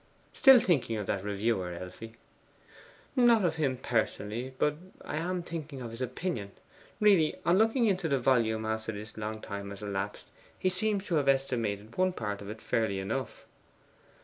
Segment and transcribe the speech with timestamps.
[0.33, 2.15] 'Still thinking of that reviewer, Elfie?'
[3.15, 6.53] 'Not of him personally; but I am thinking of his opinion.
[6.99, 10.25] Really, on looking into the volume after this long time has elapsed,
[10.57, 13.45] he seems to have estimated one part of it fairly enough.